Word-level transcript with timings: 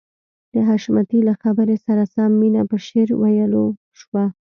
د 0.53 0.55
حشمتي 0.67 1.19
له 1.27 1.33
خبرې 1.41 1.77
سره 1.85 2.03
سم 2.13 2.31
مينه 2.41 2.61
په 2.69 2.77
شعر 2.85 3.09
ويلو 3.21 3.63
شوه. 3.99 4.25